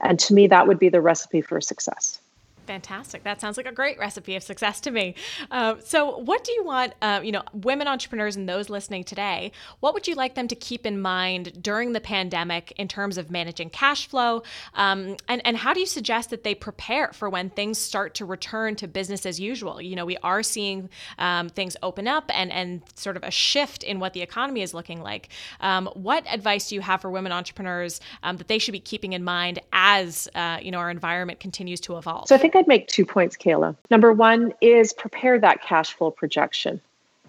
And 0.00 0.18
to 0.20 0.32
me, 0.32 0.46
that 0.46 0.66
would 0.66 0.78
be 0.78 0.88
the 0.88 1.02
recipe 1.02 1.42
for 1.42 1.60
success. 1.60 2.20
Fantastic. 2.66 3.24
That 3.24 3.40
sounds 3.40 3.56
like 3.56 3.66
a 3.66 3.72
great 3.72 3.98
recipe 3.98 4.36
of 4.36 4.42
success 4.42 4.80
to 4.82 4.90
me. 4.90 5.14
Uh, 5.50 5.74
so, 5.84 6.18
what 6.18 6.44
do 6.44 6.52
you 6.52 6.64
want, 6.64 6.94
uh, 7.02 7.20
you 7.22 7.32
know, 7.32 7.42
women 7.52 7.86
entrepreneurs 7.86 8.36
and 8.36 8.48
those 8.48 8.70
listening 8.70 9.04
today? 9.04 9.52
What 9.80 9.92
would 9.94 10.08
you 10.08 10.14
like 10.14 10.34
them 10.34 10.48
to 10.48 10.54
keep 10.54 10.86
in 10.86 11.00
mind 11.00 11.62
during 11.62 11.92
the 11.92 12.00
pandemic 12.00 12.72
in 12.76 12.88
terms 12.88 13.18
of 13.18 13.30
managing 13.30 13.70
cash 13.70 14.06
flow? 14.06 14.42
Um, 14.74 15.16
and 15.28 15.42
and 15.44 15.56
how 15.56 15.74
do 15.74 15.80
you 15.80 15.86
suggest 15.86 16.30
that 16.30 16.42
they 16.42 16.54
prepare 16.54 17.12
for 17.12 17.28
when 17.28 17.50
things 17.50 17.78
start 17.78 18.14
to 18.14 18.24
return 18.24 18.76
to 18.76 18.88
business 18.88 19.26
as 19.26 19.38
usual? 19.38 19.80
You 19.80 19.96
know, 19.96 20.06
we 20.06 20.16
are 20.18 20.42
seeing 20.42 20.88
um, 21.18 21.48
things 21.50 21.76
open 21.82 22.08
up 22.08 22.30
and 22.34 22.50
and 22.50 22.82
sort 22.94 23.16
of 23.16 23.22
a 23.22 23.30
shift 23.30 23.82
in 23.82 24.00
what 24.00 24.14
the 24.14 24.22
economy 24.22 24.62
is 24.62 24.72
looking 24.72 25.02
like. 25.02 25.28
Um, 25.60 25.86
what 25.94 26.24
advice 26.32 26.68
do 26.70 26.76
you 26.76 26.80
have 26.80 27.02
for 27.02 27.10
women 27.10 27.32
entrepreneurs 27.32 28.00
um, 28.22 28.38
that 28.38 28.48
they 28.48 28.58
should 28.58 28.72
be 28.72 28.80
keeping 28.80 29.12
in 29.12 29.22
mind 29.22 29.58
as 29.72 30.28
uh, 30.34 30.58
you 30.62 30.70
know 30.70 30.78
our 30.78 30.90
environment 30.90 31.40
continues 31.40 31.80
to 31.80 31.98
evolve? 31.98 32.28
So 32.28 32.34
I 32.34 32.38
think 32.38 32.53
I'd 32.54 32.68
make 32.68 32.88
two 32.88 33.04
points, 33.04 33.36
Kayla. 33.36 33.76
Number 33.90 34.12
one 34.12 34.52
is 34.60 34.92
prepare 34.92 35.38
that 35.38 35.62
cash 35.62 35.92
flow 35.92 36.10
projection. 36.10 36.80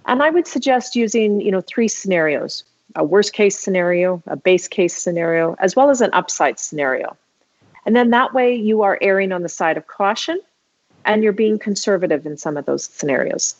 And 0.05 0.21
I 0.21 0.29
would 0.29 0.47
suggest 0.47 0.95
using, 0.95 1.41
you 1.41 1.51
know, 1.51 1.61
three 1.61 1.87
scenarios 1.87 2.63
a 2.95 3.03
worst 3.03 3.33
case 3.33 3.59
scenario, 3.59 4.21
a 4.27 4.35
base 4.35 4.67
case 4.67 4.95
scenario, 4.95 5.55
as 5.59 5.75
well 5.75 5.89
as 5.89 6.01
an 6.01 6.09
upside 6.13 6.59
scenario. 6.59 7.17
And 7.85 7.95
then 7.95 8.09
that 8.11 8.33
way 8.33 8.55
you 8.55 8.83
are 8.83 8.97
erring 9.01 9.31
on 9.31 9.43
the 9.43 9.49
side 9.49 9.77
of 9.77 9.87
caution 9.87 10.39
and 11.03 11.23
you're 11.23 11.33
being 11.33 11.59
conservative 11.59 12.25
in 12.25 12.37
some 12.37 12.57
of 12.57 12.65
those 12.65 12.85
scenarios. 12.85 13.55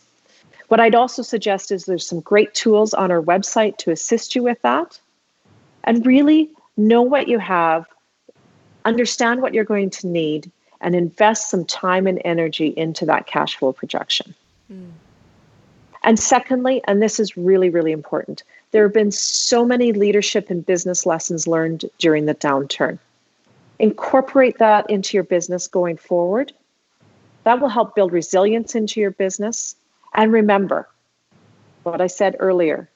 What 0.68 0.80
I'd 0.80 0.96
also 0.96 1.22
suggest 1.22 1.72
is 1.72 1.86
there's 1.86 2.08
some 2.08 2.22
great 2.22 2.54
tools 2.54 2.94
on 2.94 3.12
our 3.12 3.22
website 3.22 3.78
to 3.78 3.92
assist 3.92 4.36
you 4.36 4.42
with 4.42 4.62
that. 4.64 5.00
And 5.84 6.06
really 6.06 6.50
know 6.78 7.04
what 7.04 7.28
you 7.28 7.38
have, 7.38 7.86
understand 8.86 9.42
what 9.42 9.54
you're 9.54 9.64
going 9.64 9.92
to 9.92 10.08
need, 10.08 10.52
and 10.82 10.96
invest 10.96 11.50
some 11.50 11.66
time 11.66 12.08
and 12.08 12.22
energy 12.26 12.74
into 12.78 13.06
that 13.06 13.28
cash 13.28 13.56
flow 13.56 13.72
projection. 13.74 14.34
Mm. 14.72 14.92
And 16.04 16.20
secondly, 16.20 16.82
and 16.88 17.02
this 17.02 17.20
is 17.20 17.36
really, 17.36 17.70
really 17.70 17.92
important, 17.92 18.44
there 18.72 18.84
have 18.84 18.94
been 18.94 19.12
so 19.12 19.66
many 19.66 19.92
leadership 19.92 20.50
and 20.50 20.66
business 20.66 21.06
lessons 21.06 21.48
learned 21.48 21.86
during 21.98 22.26
the 22.26 22.36
downturn. 22.36 23.00
Incorporate 23.80 24.60
that 24.60 24.90
into 24.90 25.18
your 25.18 25.24
business 25.24 25.68
going 25.68 25.98
forward. 25.98 26.54
That 27.44 27.60
will 27.60 27.70
help 27.70 27.96
build 27.96 28.12
resilience 28.12 28.76
into 28.76 29.00
your 29.00 29.12
business. 29.12 29.76
And 30.14 30.32
remember 30.32 30.88
what 31.84 32.02
I 32.02 32.08
said 32.08 32.36
earlier 32.40 32.90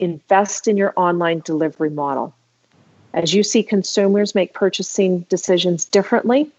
invest 0.00 0.66
in 0.66 0.76
your 0.76 0.92
online 0.96 1.40
delivery 1.44 1.90
model. 1.90 2.34
As 3.12 3.32
you 3.32 3.42
see 3.42 3.62
consumers 3.62 4.34
make 4.34 4.52
purchasing 4.52 5.20
decisions 5.28 5.84
differently, 5.84 6.50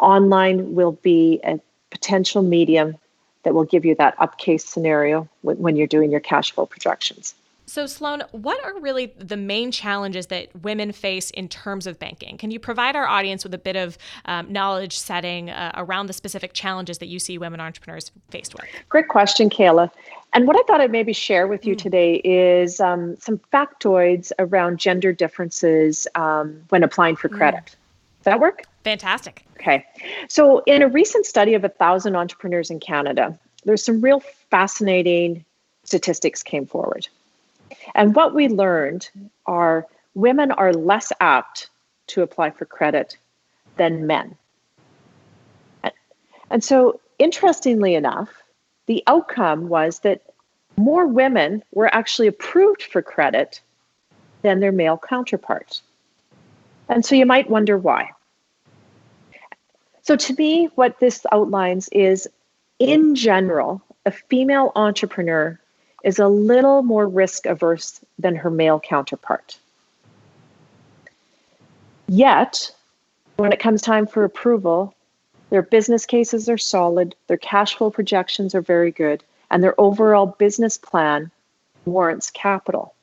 online 0.00 0.74
will 0.74 0.92
be 0.92 1.40
a 1.44 1.60
potential 1.90 2.42
medium 2.42 2.96
that 3.42 3.54
will 3.54 3.64
give 3.64 3.84
you 3.84 3.94
that 3.96 4.14
up 4.18 4.38
case 4.38 4.64
scenario 4.64 5.28
when 5.42 5.76
you're 5.76 5.86
doing 5.86 6.10
your 6.10 6.20
cash 6.20 6.52
flow 6.52 6.66
projections. 6.66 7.34
So, 7.70 7.86
Sloan, 7.86 8.24
what 8.32 8.62
are 8.64 8.80
really 8.80 9.14
the 9.16 9.36
main 9.36 9.70
challenges 9.70 10.26
that 10.26 10.48
women 10.62 10.90
face 10.90 11.30
in 11.30 11.48
terms 11.48 11.86
of 11.86 12.00
banking? 12.00 12.36
Can 12.36 12.50
you 12.50 12.58
provide 12.58 12.96
our 12.96 13.06
audience 13.06 13.44
with 13.44 13.54
a 13.54 13.58
bit 13.58 13.76
of 13.76 13.96
um, 14.24 14.52
knowledge 14.52 14.98
setting 14.98 15.50
uh, 15.50 15.70
around 15.76 16.08
the 16.08 16.12
specific 16.12 16.52
challenges 16.52 16.98
that 16.98 17.06
you 17.06 17.20
see 17.20 17.38
women 17.38 17.60
entrepreneurs 17.60 18.10
faced 18.28 18.54
with? 18.54 18.64
Great 18.88 19.06
question, 19.06 19.48
Kayla. 19.48 19.88
And 20.32 20.48
what 20.48 20.56
I 20.56 20.62
thought 20.66 20.80
I'd 20.80 20.90
maybe 20.90 21.12
share 21.12 21.46
with 21.46 21.64
you 21.64 21.76
mm. 21.76 21.78
today 21.78 22.14
is 22.24 22.80
um, 22.80 23.16
some 23.20 23.38
factoids 23.52 24.32
around 24.40 24.80
gender 24.80 25.12
differences 25.12 26.08
um, 26.16 26.62
when 26.70 26.82
applying 26.82 27.14
for 27.14 27.28
credit. 27.28 27.66
Mm. 27.66 27.74
Does 28.20 28.24
that 28.24 28.40
work? 28.40 28.62
Fantastic. 28.84 29.44
Okay. 29.56 29.84
So, 30.28 30.62
in 30.66 30.82
a 30.82 30.88
recent 30.88 31.26
study 31.26 31.54
of 31.54 31.64
a 31.64 31.68
thousand 31.68 32.16
entrepreneurs 32.16 32.70
in 32.70 32.80
Canada, 32.80 33.38
there's 33.64 33.84
some 33.84 34.00
real 34.00 34.20
fascinating 34.50 35.44
statistics 35.84 36.42
came 36.42 36.66
forward. 36.66 37.08
And 37.94 38.14
what 38.14 38.34
we 38.34 38.48
learned 38.48 39.08
are 39.46 39.86
women 40.14 40.52
are 40.52 40.72
less 40.72 41.12
apt 41.20 41.70
to 42.08 42.22
apply 42.22 42.50
for 42.50 42.64
credit 42.64 43.16
than 43.76 44.06
men. 44.06 44.36
And 46.50 46.64
so, 46.64 47.00
interestingly 47.18 47.94
enough, 47.94 48.28
the 48.86 49.02
outcome 49.06 49.68
was 49.68 50.00
that 50.00 50.22
more 50.76 51.06
women 51.06 51.62
were 51.72 51.94
actually 51.94 52.26
approved 52.26 52.82
for 52.82 53.02
credit 53.02 53.60
than 54.42 54.60
their 54.60 54.72
male 54.72 54.98
counterparts. 54.98 55.82
And 56.90 57.06
so 57.06 57.14
you 57.14 57.24
might 57.24 57.48
wonder 57.48 57.78
why. 57.78 58.10
So, 60.02 60.16
to 60.16 60.34
me, 60.34 60.66
what 60.74 60.98
this 60.98 61.24
outlines 61.30 61.88
is 61.90 62.28
in 62.80 63.14
general, 63.14 63.80
a 64.04 64.10
female 64.10 64.72
entrepreneur 64.74 65.58
is 66.02 66.18
a 66.18 66.26
little 66.26 66.82
more 66.82 67.06
risk 67.06 67.46
averse 67.46 68.00
than 68.18 68.34
her 68.34 68.50
male 68.50 68.80
counterpart. 68.80 69.58
Yet, 72.08 72.72
when 73.36 73.52
it 73.52 73.60
comes 73.60 73.82
time 73.82 74.06
for 74.06 74.24
approval, 74.24 74.92
their 75.50 75.62
business 75.62 76.06
cases 76.06 76.48
are 76.48 76.58
solid, 76.58 77.14
their 77.28 77.36
cash 77.36 77.76
flow 77.76 77.90
projections 77.90 78.52
are 78.52 78.62
very 78.62 78.90
good, 78.90 79.22
and 79.48 79.62
their 79.62 79.80
overall 79.80 80.26
business 80.26 80.76
plan 80.76 81.30
warrants 81.84 82.30
capital. 82.30 82.94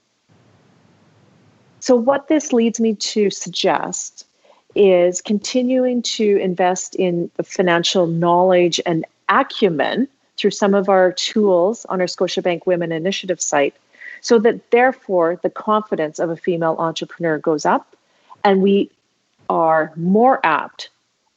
So, 1.88 1.96
what 1.96 2.28
this 2.28 2.52
leads 2.52 2.82
me 2.82 2.96
to 2.96 3.30
suggest 3.30 4.28
is 4.76 5.22
continuing 5.22 6.02
to 6.02 6.36
invest 6.36 6.96
in 6.96 7.32
the 7.38 7.44
financial 7.44 8.08
knowledge 8.08 8.82
and 8.86 9.06
acumen 9.30 10.10
through 10.36 10.52
some 10.52 10.74
of 10.74 10.90
our 10.90 11.14
tools 11.14 11.86
on 11.86 12.02
our 12.02 12.08
Scotiabank 12.08 12.66
Women 12.66 12.92
Initiative 12.92 13.40
site, 13.40 13.74
so 14.20 14.38
that 14.38 14.70
therefore 14.72 15.40
the 15.44 15.50
confidence 15.50 16.20
of 16.20 16.30
a 16.30 16.36
female 16.36 16.76
entrepreneur 16.78 17.38
goes 17.38 17.66
up 17.66 17.96
and 18.44 18.62
we 18.62 18.92
are 19.50 19.94
more 19.96 20.46
apt 20.46 20.90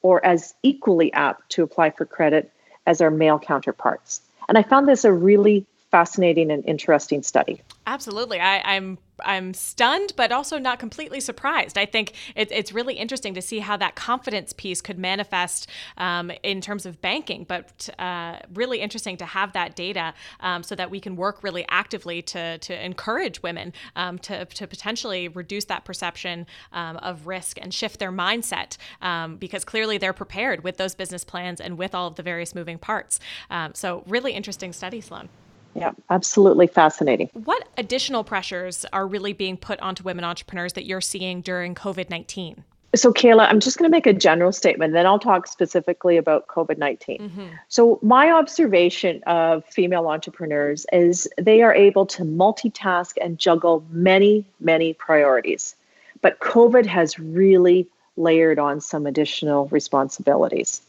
or 0.03 0.27
as 0.27 0.53
equally 0.65 1.13
apt 1.13 1.49
to 1.51 1.63
apply 1.63 1.91
for 1.91 2.05
credit 2.05 2.51
as 2.89 3.01
our 3.01 3.13
male 3.13 3.39
counterparts. 3.39 4.21
And 4.49 4.59
I 4.59 4.65
found 4.65 4.89
this 4.89 5.05
a 5.05 5.13
really 5.13 5.65
fascinating 5.91 6.51
and 6.51 6.65
interesting 6.67 7.23
study. 7.23 7.61
Absolutely. 7.87 8.41
I, 8.41 8.61
I'm 8.61 8.99
I'm 9.25 9.55
stunned, 9.55 10.15
but 10.17 10.33
also 10.33 10.59
not 10.59 10.79
completely 10.79 11.21
surprised. 11.21 11.77
I 11.77 11.87
think 11.87 12.15
it, 12.35 12.51
it's 12.51 12.73
really 12.73 12.95
interesting 12.95 13.35
to 13.35 13.43
see 13.43 13.59
how 13.59 13.77
that 13.77 13.95
confidence 13.95 14.53
piece 14.53 14.81
could 14.81 14.99
manifest 14.99 15.69
um, 15.99 16.31
in 16.43 16.61
terms 16.61 16.87
of 16.87 17.01
banking, 17.01 17.45
but 17.45 17.89
uh, 17.99 18.39
really 18.55 18.81
interesting 18.81 19.17
to 19.19 19.27
have 19.27 19.53
that 19.53 19.77
data 19.77 20.15
um, 20.41 20.63
so 20.63 20.75
that 20.75 20.91
we 20.91 21.01
can 21.01 21.17
work 21.17 21.43
really 21.43 21.65
actively 21.69 22.23
to, 22.23 22.59
to 22.59 22.85
encourage 22.85 23.43
women 23.43 23.73
um, 23.97 24.19
to, 24.21 24.45
to 24.47 24.67
potentially 24.67 25.29
reduce 25.29 25.67
that 25.67 25.85
perception 25.85 26.47
um, 26.73 26.97
of 26.99 27.27
risk 27.27 27.59
and 27.61 27.75
shift 27.75 27.99
their 27.99 28.13
mindset 28.13 28.77
um, 29.03 29.37
because 29.37 29.65
clearly 29.65 29.99
they're 29.99 30.13
prepared 30.13 30.65
with 30.65 30.77
those 30.77 30.95
business 30.95 31.25
plans 31.25 31.61
and 31.61 31.77
with 31.79 31.95
all 31.95 32.07
of 32.07 32.15
the 32.15 32.23
various 32.23 32.55
moving 32.55 32.79
parts. 32.79 33.21
Um, 33.51 33.75
so, 33.75 34.03
really 34.07 34.33
interesting 34.33 34.73
study, 34.73 35.01
Sloan. 35.01 35.29
Yeah, 35.75 35.93
absolutely 36.11 36.67
fascinating. 36.67 37.31
What 37.33 37.69
additional 37.79 38.25
pressures 38.25 38.85
are 38.93 39.07
really 39.07 39.33
being 39.33 39.57
put 39.57 39.79
onto 39.81 40.03
women 40.03 40.25
entrepreneurs 40.25 40.73
that 40.73 40.85
you're 40.85 41.01
seeing 41.01 41.41
during 41.41 41.75
COVID 41.75 42.11
19? 42.11 42.65
So, 42.97 43.13
Kayla, 43.13 43.47
I'm 43.49 43.61
just 43.61 43.79
going 43.79 43.89
to 43.89 43.97
make 43.97 44.07
a 44.07 44.13
general 44.13 44.51
statement, 44.51 44.95
then 44.95 45.07
I'll 45.07 45.21
talk 45.21 45.47
specifically 45.47 46.17
about 46.17 46.49
COVID 46.49 46.77
19. 46.77 47.19
Mm-hmm. 47.19 47.47
So, 47.69 48.01
my 48.03 48.31
observation 48.31 49.23
of 49.29 49.65
female 49.67 50.09
entrepreneurs 50.09 50.87
is 50.93 51.29
they 51.39 51.63
are 51.63 51.73
able 51.73 52.05
to 52.07 52.25
multitask 52.25 53.13
and 53.21 53.39
juggle 53.39 53.85
many, 53.91 54.45
many 54.59 54.93
priorities. 54.95 55.77
But 56.21 56.41
COVID 56.41 56.85
has 56.87 57.19
really 57.19 57.87
layered 58.17 58.59
on 58.59 58.81
some 58.81 59.07
additional 59.07 59.69
responsibilities. 59.69 60.83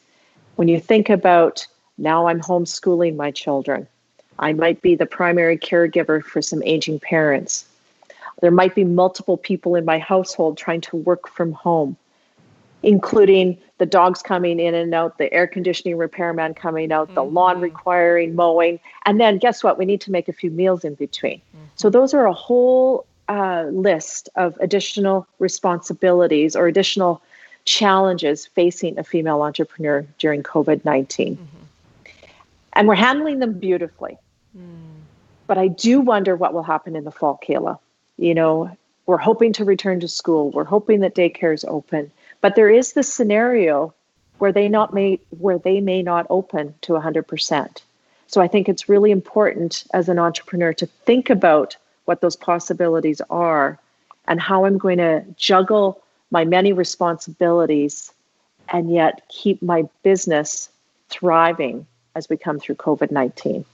When 0.55 0.67
you 0.67 0.79
think 0.79 1.09
about 1.09 1.67
now 1.99 2.27
I'm 2.27 2.41
homeschooling 2.41 3.15
my 3.15 3.29
children, 3.29 3.87
I 4.41 4.53
might 4.53 4.81
be 4.81 4.95
the 4.95 5.05
primary 5.05 5.57
caregiver 5.57 6.23
for 6.23 6.41
some 6.41 6.63
aging 6.63 6.99
parents. 6.99 7.65
There 8.41 8.51
might 8.51 8.73
be 8.73 8.83
multiple 8.83 9.37
people 9.37 9.75
in 9.75 9.85
my 9.85 9.99
household 9.99 10.57
trying 10.57 10.81
to 10.81 10.97
work 10.97 11.29
from 11.29 11.51
home, 11.51 11.95
including 12.81 13.59
the 13.77 13.85
dogs 13.85 14.23
coming 14.23 14.59
in 14.59 14.73
and 14.73 14.93
out, 14.95 15.19
the 15.19 15.31
air 15.31 15.45
conditioning 15.45 15.95
repairman 15.95 16.55
coming 16.55 16.91
out, 16.91 17.13
the 17.13 17.21
mm-hmm. 17.21 17.35
lawn 17.35 17.61
requiring 17.61 18.35
mowing. 18.35 18.79
And 19.05 19.21
then 19.21 19.37
guess 19.37 19.63
what? 19.63 19.77
We 19.77 19.85
need 19.85 20.01
to 20.01 20.11
make 20.11 20.27
a 20.27 20.33
few 20.33 20.49
meals 20.49 20.83
in 20.83 20.95
between. 20.95 21.37
Mm-hmm. 21.37 21.65
So 21.75 21.91
those 21.91 22.13
are 22.15 22.25
a 22.25 22.33
whole 22.33 23.05
uh, 23.29 23.65
list 23.71 24.27
of 24.35 24.57
additional 24.59 25.27
responsibilities 25.37 26.55
or 26.55 26.67
additional 26.67 27.21
challenges 27.65 28.47
facing 28.47 28.97
a 28.97 29.03
female 29.03 29.43
entrepreneur 29.43 30.05
during 30.17 30.41
COVID 30.41 30.83
19. 30.83 31.37
Mm-hmm. 31.37 31.45
And 32.73 32.87
we're 32.87 32.95
handling 32.95 33.37
them 33.39 33.59
beautifully. 33.59 34.17
But 35.47 35.57
I 35.57 35.67
do 35.67 35.99
wonder 35.99 36.35
what 36.35 36.53
will 36.53 36.63
happen 36.63 36.95
in 36.95 37.03
the 37.03 37.11
fall, 37.11 37.39
Kayla. 37.45 37.77
You 38.17 38.33
know, 38.33 38.75
we're 39.05 39.17
hoping 39.17 39.53
to 39.53 39.65
return 39.65 39.99
to 39.99 40.07
school. 40.07 40.51
We're 40.51 40.63
hoping 40.63 41.01
that 41.01 41.15
daycare 41.15 41.53
is 41.53 41.65
open. 41.65 42.11
But 42.41 42.55
there 42.55 42.69
is 42.69 42.93
this 42.93 43.13
scenario 43.13 43.93
where 44.39 44.51
they 44.51 44.67
not 44.67 44.93
may 44.93 45.19
where 45.37 45.59
they 45.59 45.81
may 45.81 46.01
not 46.01 46.25
open 46.29 46.73
to 46.81 46.93
100%. 46.93 47.81
So 48.27 48.41
I 48.41 48.47
think 48.47 48.69
it's 48.69 48.89
really 48.89 49.11
important 49.11 49.83
as 49.93 50.09
an 50.09 50.17
entrepreneur 50.17 50.73
to 50.73 50.85
think 50.85 51.29
about 51.29 51.75
what 52.05 52.21
those 52.21 52.35
possibilities 52.35 53.21
are 53.29 53.77
and 54.27 54.39
how 54.39 54.65
I'm 54.65 54.77
going 54.77 54.97
to 54.97 55.23
juggle 55.37 56.01
my 56.31 56.45
many 56.45 56.71
responsibilities 56.73 58.11
and 58.69 58.91
yet 58.91 59.21
keep 59.27 59.61
my 59.61 59.83
business 60.01 60.69
thriving 61.09 61.85
as 62.15 62.29
we 62.29 62.37
come 62.37 62.59
through 62.59 62.75
COVID 62.75 63.11
19. 63.11 63.65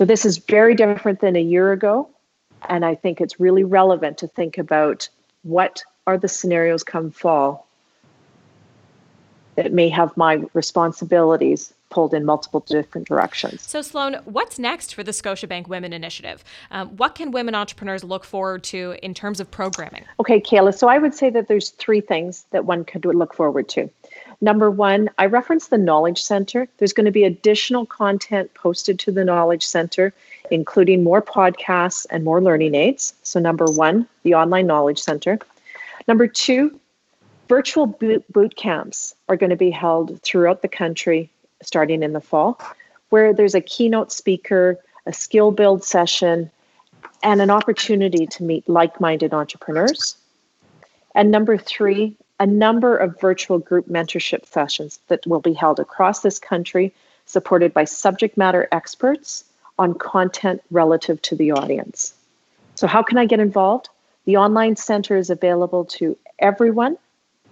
So 0.00 0.06
this 0.06 0.24
is 0.24 0.38
very 0.38 0.74
different 0.74 1.20
than 1.20 1.36
a 1.36 1.42
year 1.42 1.72
ago. 1.72 2.08
And 2.70 2.86
I 2.86 2.94
think 2.94 3.20
it's 3.20 3.38
really 3.38 3.64
relevant 3.64 4.16
to 4.16 4.28
think 4.28 4.56
about 4.56 5.06
what 5.42 5.82
are 6.06 6.16
the 6.16 6.26
scenarios 6.26 6.82
come 6.82 7.10
fall 7.10 7.68
that 9.56 9.74
may 9.74 9.90
have 9.90 10.16
my 10.16 10.42
responsibilities 10.54 11.74
pulled 11.90 12.14
in 12.14 12.24
multiple 12.24 12.60
different 12.60 13.08
directions. 13.08 13.60
So, 13.60 13.82
Sloan, 13.82 14.14
what's 14.24 14.58
next 14.58 14.94
for 14.94 15.02
the 15.02 15.10
Scotiabank 15.10 15.68
Women 15.68 15.92
Initiative? 15.92 16.44
Um, 16.70 16.96
what 16.96 17.14
can 17.14 17.30
women 17.30 17.54
entrepreneurs 17.54 18.02
look 18.02 18.24
forward 18.24 18.64
to 18.64 18.96
in 19.02 19.12
terms 19.12 19.38
of 19.38 19.50
programming? 19.50 20.04
Okay, 20.18 20.40
Kayla. 20.40 20.74
So, 20.74 20.88
I 20.88 20.96
would 20.96 21.12
say 21.12 21.28
that 21.28 21.46
there's 21.46 21.70
three 21.70 22.00
things 22.00 22.46
that 22.52 22.64
one 22.64 22.86
could 22.86 23.04
look 23.04 23.34
forward 23.34 23.68
to. 23.70 23.90
Number 24.42 24.70
one, 24.70 25.10
I 25.18 25.26
referenced 25.26 25.68
the 25.70 25.78
Knowledge 25.78 26.22
Center. 26.22 26.66
There's 26.78 26.94
going 26.94 27.04
to 27.04 27.12
be 27.12 27.24
additional 27.24 27.84
content 27.84 28.52
posted 28.54 28.98
to 29.00 29.12
the 29.12 29.24
Knowledge 29.24 29.66
Center, 29.66 30.14
including 30.50 31.04
more 31.04 31.20
podcasts 31.20 32.06
and 32.10 32.24
more 32.24 32.40
learning 32.40 32.74
aids. 32.74 33.14
So, 33.22 33.38
number 33.38 33.66
one, 33.66 34.06
the 34.22 34.34
Online 34.34 34.66
Knowledge 34.66 34.98
Center. 34.98 35.38
Number 36.08 36.26
two, 36.26 36.80
virtual 37.48 37.86
boot, 37.86 38.56
camps 38.56 39.14
are 39.28 39.36
going 39.36 39.50
to 39.50 39.56
be 39.56 39.70
held 39.70 40.22
throughout 40.22 40.62
the 40.62 40.68
country 40.68 41.28
starting 41.62 42.02
in 42.02 42.14
the 42.14 42.20
fall, 42.20 42.58
where 43.10 43.34
there's 43.34 43.54
a 43.54 43.60
keynote 43.60 44.10
speaker, 44.10 44.78
a 45.04 45.12
skill 45.12 45.50
build 45.50 45.84
session, 45.84 46.50
and 47.22 47.42
an 47.42 47.50
opportunity 47.50 48.26
to 48.26 48.42
meet 48.42 48.66
like 48.66 49.00
minded 49.00 49.34
entrepreneurs. 49.34 50.16
And 51.14 51.30
number 51.30 51.58
three, 51.58 52.16
a 52.40 52.46
number 52.46 52.96
of 52.96 53.20
virtual 53.20 53.58
group 53.58 53.86
mentorship 53.86 54.46
sessions 54.46 54.98
that 55.08 55.24
will 55.26 55.40
be 55.40 55.52
held 55.52 55.78
across 55.78 56.22
this 56.22 56.38
country, 56.38 56.92
supported 57.26 57.72
by 57.74 57.84
subject 57.84 58.36
matter 58.36 58.66
experts 58.72 59.44
on 59.78 59.94
content 59.94 60.62
relative 60.70 61.20
to 61.22 61.36
the 61.36 61.52
audience. 61.52 62.14
So, 62.74 62.86
how 62.86 63.02
can 63.02 63.18
I 63.18 63.26
get 63.26 63.40
involved? 63.40 63.90
The 64.24 64.38
online 64.38 64.76
center 64.76 65.16
is 65.18 65.28
available 65.28 65.84
to 65.96 66.16
everyone 66.38 66.96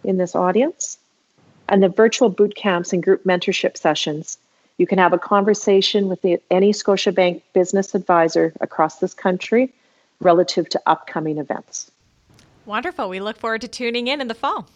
in 0.04 0.16
this 0.16 0.34
audience. 0.34 0.98
And 1.68 1.82
the 1.82 1.88
virtual 1.90 2.30
boot 2.30 2.54
camps 2.54 2.94
and 2.94 3.02
group 3.02 3.24
mentorship 3.24 3.76
sessions, 3.76 4.38
you 4.78 4.86
can 4.86 4.96
have 4.96 5.12
a 5.12 5.18
conversation 5.18 6.08
with 6.08 6.22
the, 6.22 6.40
any 6.50 6.72
Scotiabank 6.72 7.42
business 7.52 7.94
advisor 7.94 8.54
across 8.62 9.00
this 9.00 9.12
country 9.12 9.74
relative 10.20 10.68
to 10.70 10.80
upcoming 10.86 11.36
events. 11.36 11.90
Wonderful. 12.68 13.08
We 13.08 13.18
look 13.20 13.38
forward 13.38 13.62
to 13.62 13.68
tuning 13.68 14.08
in 14.08 14.20
in 14.20 14.28
the 14.28 14.34
fall. 14.34 14.68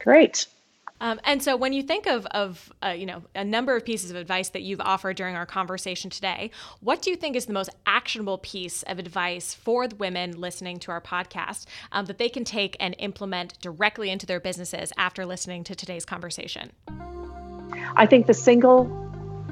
Great. 0.00 0.46
Um, 1.00 1.20
and 1.24 1.40
so, 1.40 1.56
when 1.56 1.72
you 1.72 1.82
think 1.82 2.06
of, 2.06 2.26
of 2.26 2.72
uh, 2.84 2.88
you 2.88 3.06
know 3.06 3.22
a 3.36 3.44
number 3.44 3.76
of 3.76 3.84
pieces 3.84 4.10
of 4.10 4.16
advice 4.16 4.48
that 4.50 4.62
you've 4.62 4.80
offered 4.80 5.16
during 5.16 5.36
our 5.36 5.46
conversation 5.46 6.10
today, 6.10 6.50
what 6.80 7.00
do 7.00 7.10
you 7.10 7.16
think 7.16 7.36
is 7.36 7.46
the 7.46 7.52
most 7.52 7.70
actionable 7.86 8.38
piece 8.38 8.82
of 8.84 8.98
advice 8.98 9.54
for 9.54 9.86
the 9.86 9.94
women 9.94 10.40
listening 10.40 10.80
to 10.80 10.90
our 10.90 11.00
podcast 11.00 11.66
um, 11.92 12.06
that 12.06 12.18
they 12.18 12.28
can 12.28 12.44
take 12.44 12.76
and 12.80 12.96
implement 12.98 13.60
directly 13.60 14.10
into 14.10 14.26
their 14.26 14.40
businesses 14.40 14.92
after 14.96 15.24
listening 15.24 15.62
to 15.62 15.76
today's 15.76 16.04
conversation? 16.04 16.72
I 17.94 18.06
think 18.06 18.26
the 18.26 18.34
single 18.34 18.84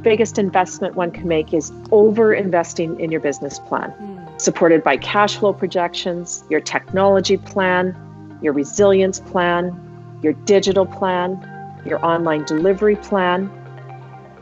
biggest 0.03 0.39
investment 0.39 0.95
one 0.95 1.11
can 1.11 1.29
make 1.29 1.55
is 1.55 1.73
over 1.93 2.33
investing 2.35 2.99
in 2.99 3.13
your 3.13 3.21
business 3.21 3.59
plan, 3.61 3.93
mm. 4.01 4.20
Supported 4.41 4.83
by 4.83 4.97
cash 4.97 5.37
flow 5.37 5.53
projections, 5.53 6.45
your 6.51 6.61
technology 6.61 7.37
plan, 7.37 8.39
your 8.43 8.53
resilience 8.53 9.21
plan 9.21 9.87
your 10.23 10.33
digital 10.33 10.87
plan, 10.87 11.83
your 11.85 12.05
online 12.05 12.45
delivery 12.45 12.97
plan, 12.97 13.51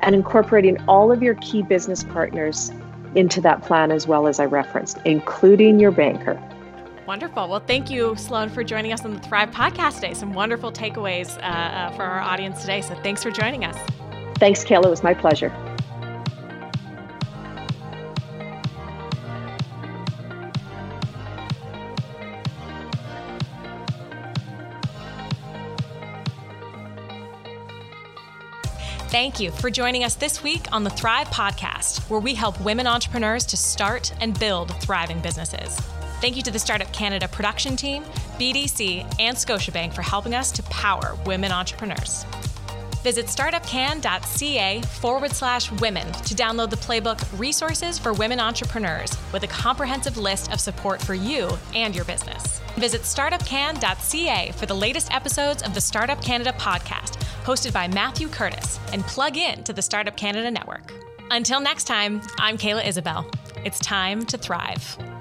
and 0.02 0.14
incorporating 0.14 0.78
all 0.86 1.12
of 1.12 1.22
your 1.22 1.34
key 1.36 1.62
business 1.62 2.04
partners 2.04 2.70
into 3.14 3.40
that 3.40 3.62
plan 3.62 3.90
as 3.90 4.06
well 4.06 4.26
as 4.26 4.38
I 4.38 4.44
referenced, 4.44 4.98
including 5.04 5.80
your 5.80 5.90
banker. 5.90 6.40
Wonderful. 7.06 7.48
Well, 7.48 7.60
thank 7.60 7.88
you, 7.88 8.14
Sloan, 8.16 8.50
for 8.50 8.62
joining 8.62 8.92
us 8.92 9.04
on 9.04 9.14
the 9.14 9.20
Thrive 9.20 9.50
podcast 9.50 9.96
today. 9.96 10.12
Some 10.12 10.34
wonderful 10.34 10.70
takeaways 10.70 11.38
uh, 11.38 11.40
uh, 11.40 11.90
for 11.92 12.02
our 12.02 12.20
audience 12.20 12.60
today. 12.60 12.82
So 12.82 12.94
thanks 12.96 13.22
for 13.22 13.30
joining 13.30 13.64
us. 13.64 13.76
Thanks, 14.34 14.62
Kayla. 14.62 14.86
It 14.86 14.90
was 14.90 15.02
my 15.02 15.14
pleasure. 15.14 15.50
Thank 29.18 29.40
you 29.40 29.50
for 29.50 29.68
joining 29.68 30.04
us 30.04 30.14
this 30.14 30.44
week 30.44 30.66
on 30.70 30.84
the 30.84 30.90
Thrive 30.90 31.26
Podcast, 31.26 32.08
where 32.08 32.20
we 32.20 32.34
help 32.34 32.60
women 32.60 32.86
entrepreneurs 32.86 33.44
to 33.46 33.56
start 33.56 34.14
and 34.20 34.38
build 34.38 34.72
thriving 34.80 35.18
businesses. 35.18 35.74
Thank 36.20 36.36
you 36.36 36.42
to 36.42 36.52
the 36.52 36.58
Startup 36.60 36.90
Canada 36.92 37.26
production 37.26 37.74
team, 37.74 38.04
BDC, 38.38 39.16
and 39.18 39.36
Scotiabank 39.36 39.92
for 39.92 40.02
helping 40.02 40.36
us 40.36 40.52
to 40.52 40.62
power 40.62 41.18
women 41.26 41.50
entrepreneurs. 41.50 42.26
Visit 43.02 43.26
startupcan.ca 43.26 44.80
forward 44.82 45.32
slash 45.32 45.72
women 45.80 46.06
to 46.12 46.34
download 46.34 46.70
the 46.70 46.76
playbook 46.76 47.24
Resources 47.38 47.98
for 47.98 48.12
Women 48.12 48.40
Entrepreneurs 48.40 49.16
with 49.32 49.42
a 49.42 49.48
comprehensive 49.48 50.16
list 50.16 50.52
of 50.52 50.60
support 50.60 51.02
for 51.02 51.14
you 51.14 51.48
and 51.74 51.94
your 51.94 52.04
business. 52.04 52.60
Visit 52.76 53.02
startupcan.ca 53.02 54.52
for 54.52 54.66
the 54.66 54.74
latest 54.74 55.12
episodes 55.12 55.62
of 55.62 55.74
the 55.74 55.80
Startup 55.80 56.22
Canada 56.22 56.52
podcast 56.58 57.18
hosted 57.48 57.72
by 57.72 57.88
Matthew 57.88 58.28
Curtis, 58.28 58.78
and 58.92 59.02
plug 59.04 59.38
in 59.38 59.64
to 59.64 59.72
the 59.72 59.80
Startup 59.80 60.14
Canada 60.14 60.50
Network. 60.50 60.92
Until 61.30 61.60
next 61.60 61.84
time, 61.84 62.20
I'm 62.38 62.58
Kayla 62.58 62.86
Isabelle. 62.86 63.26
It's 63.64 63.78
time 63.78 64.26
to 64.26 64.36
thrive. 64.36 65.17